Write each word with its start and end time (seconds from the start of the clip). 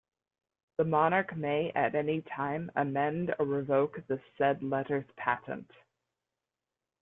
The 0.77 0.83
monarch 0.83 1.35
may 1.37 1.71
at 1.75 1.93
any 1.93 2.23
time 2.23 2.71
amend 2.75 3.35
or 3.37 3.45
revoke 3.45 3.97
the 4.07 4.19
said 4.35 4.63
letters 4.63 5.05
patent. 5.15 5.69